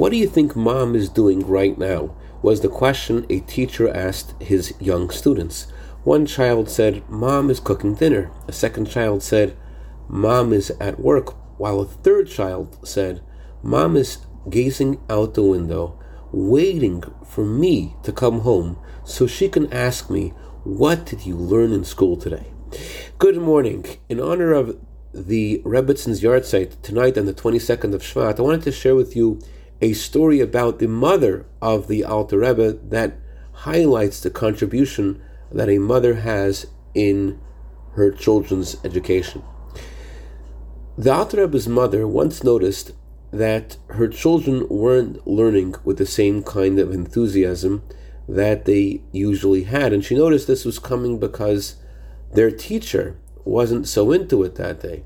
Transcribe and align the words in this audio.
What 0.00 0.12
do 0.12 0.16
you 0.16 0.28
think 0.28 0.56
mom 0.56 0.96
is 0.96 1.10
doing 1.10 1.46
right 1.46 1.76
now? 1.76 2.16
was 2.40 2.62
the 2.62 2.70
question 2.70 3.26
a 3.28 3.40
teacher 3.40 3.86
asked 3.94 4.32
his 4.40 4.72
young 4.80 5.10
students. 5.10 5.66
One 6.04 6.24
child 6.24 6.70
said, 6.70 7.06
Mom 7.10 7.50
is 7.50 7.60
cooking 7.60 7.96
dinner. 7.96 8.30
A 8.48 8.52
second 8.52 8.86
child 8.86 9.22
said, 9.22 9.58
Mom 10.08 10.54
is 10.54 10.70
at 10.80 10.98
work. 10.98 11.36
While 11.60 11.80
a 11.80 11.84
third 11.84 12.30
child 12.30 12.78
said, 12.82 13.20
Mom 13.62 13.94
is 13.94 14.16
gazing 14.48 15.02
out 15.10 15.34
the 15.34 15.42
window, 15.42 15.98
waiting 16.32 17.04
for 17.26 17.44
me 17.44 17.94
to 18.02 18.10
come 18.10 18.40
home 18.40 18.78
so 19.04 19.26
she 19.26 19.50
can 19.50 19.70
ask 19.70 20.08
me, 20.08 20.30
What 20.64 21.04
did 21.04 21.26
you 21.26 21.36
learn 21.36 21.74
in 21.74 21.84
school 21.84 22.16
today? 22.16 22.46
Good 23.18 23.36
morning. 23.36 23.84
In 24.08 24.18
honor 24.18 24.54
of 24.54 24.80
the 25.12 25.58
Rebbitzins 25.58 26.22
yahrzeit 26.22 26.80
tonight 26.80 27.18
on 27.18 27.26
the 27.26 27.34
22nd 27.34 27.92
of 27.92 28.00
Shvat, 28.00 28.38
I 28.38 28.42
wanted 28.42 28.62
to 28.62 28.72
share 28.72 28.94
with 28.94 29.14
you 29.14 29.38
a 29.80 29.92
story 29.92 30.40
about 30.40 30.78
the 30.78 30.88
mother 30.88 31.46
of 31.62 31.88
the 31.88 32.04
Alter 32.04 32.38
Rebbe 32.38 32.72
that 32.84 33.16
highlights 33.52 34.20
the 34.20 34.30
contribution 34.30 35.22
that 35.50 35.68
a 35.68 35.78
mother 35.78 36.14
has 36.16 36.66
in 36.94 37.40
her 37.92 38.10
children's 38.10 38.76
education. 38.84 39.42
The 40.96 41.12
Alter 41.12 41.42
Rebbe's 41.42 41.68
mother 41.68 42.06
once 42.06 42.44
noticed 42.44 42.92
that 43.32 43.76
her 43.88 44.08
children 44.08 44.66
weren't 44.68 45.26
learning 45.26 45.76
with 45.84 45.98
the 45.98 46.06
same 46.06 46.42
kind 46.42 46.78
of 46.78 46.92
enthusiasm 46.92 47.82
that 48.28 48.64
they 48.64 49.02
usually 49.12 49.64
had. 49.64 49.92
And 49.92 50.04
she 50.04 50.14
noticed 50.14 50.46
this 50.46 50.64
was 50.64 50.78
coming 50.78 51.18
because 51.18 51.76
their 52.32 52.50
teacher 52.50 53.18
wasn't 53.44 53.88
so 53.88 54.12
into 54.12 54.42
it 54.42 54.56
that 54.56 54.80
day. 54.80 55.04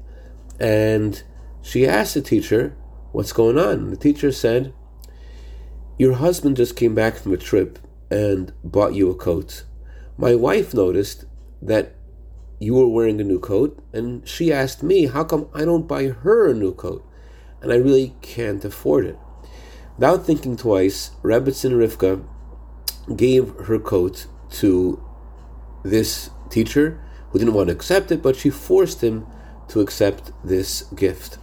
And 0.59 1.23
she 1.63 1.87
asked 1.87 2.15
the 2.15 2.23
teacher, 2.23 2.77
What's 3.15 3.33
going 3.33 3.57
on? 3.57 3.91
The 3.91 3.97
teacher 3.97 4.33
said, 4.33 4.75
Your 5.97 6.15
husband 6.15 6.57
just 6.57 6.75
came 6.75 6.97
back 6.97 7.15
from 7.15 7.33
a 7.33 7.37
trip 7.37 7.79
and 8.11 8.53
bought 8.65 8.95
you 8.95 9.09
a 9.09 9.15
coat. 9.15 9.63
My 10.19 10.35
wife 10.35 10.75
noticed 10.75 11.25
that 11.63 11.95
you 12.59 12.75
were 12.75 12.89
wearing 12.89 13.21
a 13.21 13.25
new 13.25 13.39
coat, 13.39 13.81
and 13.93 14.27
she 14.27 14.53
asked 14.53 14.83
me, 14.83 15.07
How 15.07 15.23
come 15.23 15.49
I 15.55 15.65
don't 15.65 15.87
buy 15.87 16.09
her 16.09 16.51
a 16.51 16.55
new 16.55 16.75
coat? 16.75 17.09
And 17.63 17.73
I 17.73 17.77
really 17.77 18.17
can't 18.21 18.65
afford 18.65 19.07
it. 19.07 19.17
Without 19.97 20.27
thinking 20.27 20.57
twice, 20.57 21.13
Rebbitzin 21.23 21.71
Rivka 21.71 22.27
gave 23.17 23.55
her 23.67 23.79
coat 23.79 24.27
to 24.55 25.01
this 25.85 26.31
teacher 26.51 27.01
who 27.31 27.39
didn't 27.39 27.55
want 27.55 27.69
to 27.69 27.77
accept 27.77 28.11
it, 28.11 28.23
but 28.25 28.35
she 28.35 28.51
forced 28.51 29.05
him 29.05 29.25
to 29.69 29.81
accept 29.81 30.33
this 30.43 30.83
gift. 30.97 31.39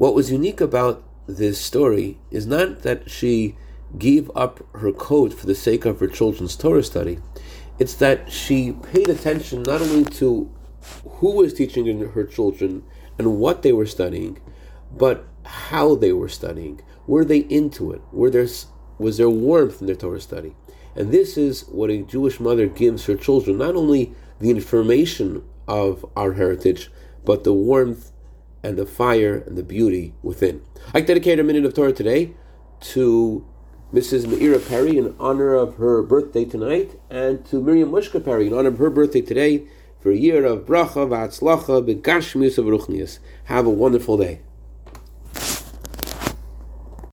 What 0.00 0.14
was 0.14 0.32
unique 0.32 0.62
about 0.62 1.04
this 1.26 1.60
story 1.60 2.16
is 2.30 2.46
not 2.46 2.84
that 2.84 3.10
she 3.10 3.56
gave 3.98 4.30
up 4.34 4.66
her 4.76 4.92
coat 4.92 5.34
for 5.34 5.44
the 5.44 5.54
sake 5.54 5.84
of 5.84 6.00
her 6.00 6.06
children's 6.06 6.56
Torah 6.56 6.82
study, 6.82 7.18
it's 7.78 7.92
that 7.96 8.32
she 8.32 8.72
paid 8.72 9.10
attention 9.10 9.62
not 9.62 9.82
only 9.82 10.06
to 10.12 10.50
who 11.04 11.32
was 11.32 11.52
teaching 11.52 11.84
her 11.98 12.24
children 12.24 12.82
and 13.18 13.36
what 13.38 13.60
they 13.60 13.72
were 13.72 13.84
studying, 13.84 14.40
but 14.90 15.26
how 15.44 15.94
they 15.96 16.14
were 16.14 16.30
studying. 16.30 16.80
Were 17.06 17.26
they 17.26 17.40
into 17.40 17.92
it? 17.92 18.00
Were 18.10 18.30
there, 18.30 18.48
was 18.96 19.18
there 19.18 19.28
warmth 19.28 19.82
in 19.82 19.86
their 19.86 19.96
Torah 19.96 20.22
study? 20.22 20.56
And 20.96 21.12
this 21.12 21.36
is 21.36 21.68
what 21.68 21.90
a 21.90 22.00
Jewish 22.00 22.40
mother 22.40 22.68
gives 22.68 23.04
her 23.04 23.16
children 23.16 23.58
not 23.58 23.76
only 23.76 24.14
the 24.38 24.48
information 24.48 25.44
of 25.68 26.06
our 26.16 26.32
heritage, 26.32 26.90
but 27.22 27.44
the 27.44 27.52
warmth 27.52 28.12
and 28.62 28.76
the 28.76 28.86
fire 28.86 29.44
and 29.46 29.56
the 29.56 29.62
beauty 29.62 30.14
within. 30.22 30.62
I 30.94 31.00
dedicate 31.00 31.38
a 31.38 31.44
minute 31.44 31.64
of 31.64 31.74
Torah 31.74 31.92
today 31.92 32.34
to 32.80 33.46
Mrs. 33.92 34.26
Meira 34.26 34.66
Perry 34.68 34.96
in 34.96 35.14
honor 35.18 35.54
of 35.54 35.76
her 35.76 36.02
birthday 36.02 36.44
tonight, 36.44 36.98
and 37.10 37.44
to 37.46 37.60
Miriam 37.60 37.90
Mushka 37.90 38.24
Perry 38.24 38.46
in 38.46 38.54
honor 38.54 38.68
of 38.68 38.78
her 38.78 38.90
birthday 38.90 39.20
today 39.20 39.66
for 40.00 40.10
a 40.10 40.16
year 40.16 40.44
of 40.44 40.60
bracha 40.60 41.08
v'atzlacha 41.08 41.84
b'gashmius 41.84 42.56
of 42.56 42.66
ruchnius. 42.66 43.18
Have 43.44 43.66
a 43.66 43.70
wonderful 43.70 44.16
day. 44.16 44.40